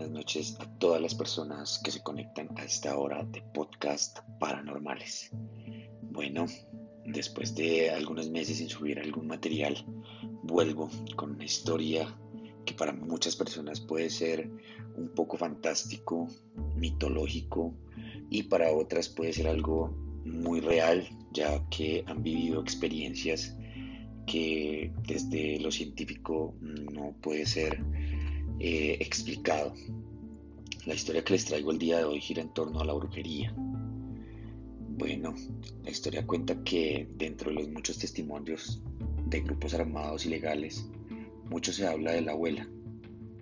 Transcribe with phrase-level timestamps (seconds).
[0.00, 5.30] buenas noches a todas las personas que se conectan a esta hora de podcast paranormales.
[6.00, 6.46] Bueno,
[7.04, 9.84] después de algunos meses sin subir algún material,
[10.42, 12.16] vuelvo con una historia
[12.64, 14.50] que para muchas personas puede ser
[14.96, 16.28] un poco fantástico,
[16.76, 17.74] mitológico
[18.30, 19.90] y para otras puede ser algo
[20.24, 23.54] muy real, ya que han vivido experiencias
[24.26, 27.84] que desde lo científico no puede ser
[28.60, 29.74] eh, explicado.
[30.84, 33.54] La historia que les traigo el día de hoy gira en torno a la brujería.
[33.56, 35.34] Bueno,
[35.82, 38.82] la historia cuenta que dentro de los muchos testimonios
[39.26, 40.86] de grupos armados ilegales,
[41.48, 42.68] mucho se habla de la abuela,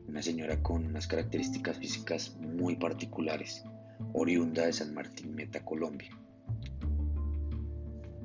[0.07, 3.65] una señora con unas características físicas muy particulares,
[4.13, 6.11] oriunda de San Martín Meta, Colombia.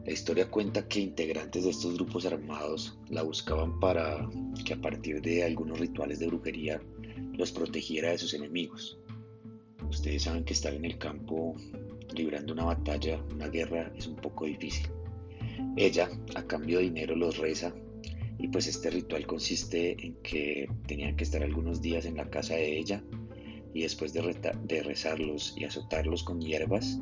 [0.05, 4.29] La historia cuenta que integrantes de estos grupos armados la buscaban para
[4.65, 6.81] que a partir de algunos rituales de brujería
[7.33, 8.99] los protegiera de sus enemigos.
[9.89, 11.55] Ustedes saben que estar en el campo
[12.13, 14.87] librando una batalla, una guerra, es un poco difícil.
[15.77, 17.73] Ella, a cambio de dinero, los reza
[18.39, 22.55] y pues este ritual consiste en que tenían que estar algunos días en la casa
[22.55, 23.03] de ella
[23.73, 26.99] y después de, rezarlos y azotarlos con hierbas,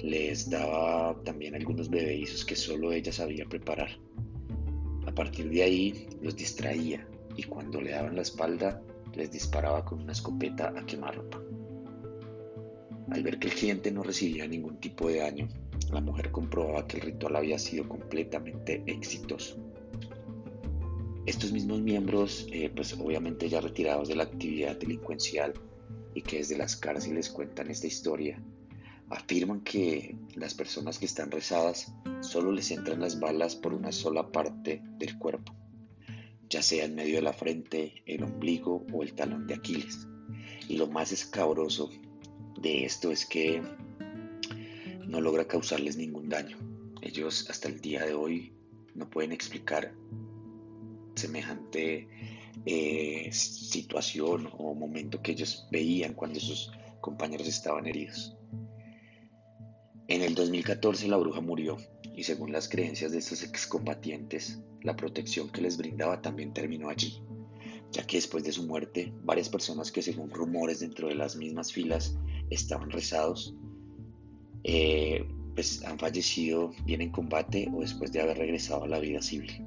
[0.00, 3.90] les daba también algunos bebedizos que solo ella sabía preparar.
[5.06, 8.82] A partir de ahí los distraía y cuando le daban la espalda
[9.14, 11.40] les disparaba con una escopeta a quemarropa.
[13.10, 15.48] Al ver que el cliente no recibía ningún tipo de daño,
[15.90, 19.56] la mujer comprobaba que el ritual había sido completamente exitoso.
[21.24, 25.54] Estos mismos miembros, eh, pues obviamente ya retirados de la actividad delincuencial
[26.14, 28.42] y que desde las cárceles cuentan esta historia,
[29.10, 34.30] afirman que las personas que están rezadas solo les entran las balas por una sola
[34.30, 35.54] parte del cuerpo,
[36.48, 40.06] ya sea en medio de la frente, el ombligo o el talón de Aquiles.
[40.68, 41.90] Y lo más escabroso
[42.60, 43.62] de esto es que
[45.06, 46.58] no logra causarles ningún daño.
[47.00, 48.52] Ellos hasta el día de hoy
[48.94, 49.94] no pueden explicar
[51.14, 52.08] semejante
[52.66, 56.70] eh, situación o momento que ellos veían cuando sus
[57.00, 58.36] compañeros estaban heridos.
[60.08, 61.76] En el 2014 la bruja murió
[62.16, 67.22] y según las creencias de estos excombatientes, la protección que les brindaba también terminó allí,
[67.92, 71.74] ya que después de su muerte, varias personas que según rumores dentro de las mismas
[71.74, 72.16] filas
[72.48, 73.54] estaban rezados,
[74.64, 79.20] eh, pues han fallecido bien en combate o después de haber regresado a la vida
[79.20, 79.62] civil.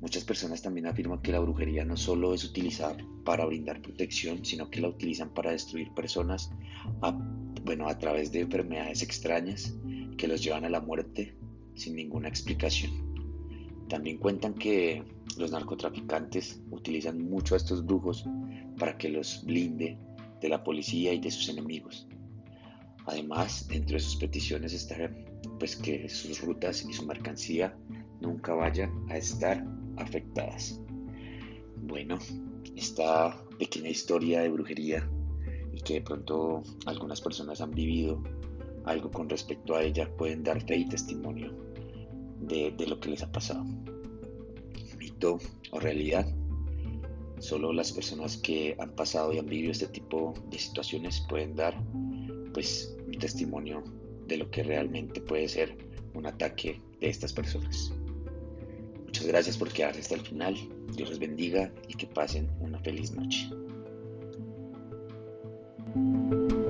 [0.00, 4.70] Muchas personas también afirman que la brujería no solo es utilizada para brindar protección, sino
[4.70, 6.52] que la utilizan para destruir personas
[7.00, 7.18] a
[7.64, 9.74] bueno, a través de enfermedades extrañas
[10.16, 11.34] que los llevan a la muerte
[11.74, 12.90] sin ninguna explicación.
[13.88, 15.02] También cuentan que
[15.36, 18.24] los narcotraficantes utilizan mucho a estos brujos
[18.78, 19.98] para que los blinde
[20.40, 22.06] de la policía y de sus enemigos.
[23.06, 25.10] Además, dentro de sus peticiones está
[25.58, 27.76] pues que sus rutas y su mercancía
[28.20, 29.64] nunca vayan a estar
[29.96, 30.80] afectadas.
[31.76, 32.18] Bueno,
[32.76, 35.08] esta pequeña historia de brujería
[35.72, 38.22] y que de pronto algunas personas han vivido
[38.84, 41.52] algo con respecto a ella, pueden dar fe y testimonio
[42.40, 43.64] de, lo que les ha pasado.
[44.98, 45.38] Mito
[45.70, 46.26] o realidad,
[47.38, 51.74] solo las personas que han pasado y han vivido este tipo de situaciones pueden dar
[52.52, 53.82] pues un testimonio
[54.26, 55.76] de lo que realmente puede ser
[56.14, 57.92] un ataque de estas personas.
[59.06, 60.54] Muchas gracias por quedarse hasta el final.
[60.94, 63.48] Dios les bendiga y que pasen una feliz noche.
[65.94, 66.61] Música